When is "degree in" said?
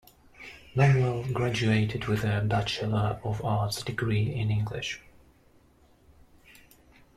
3.83-4.49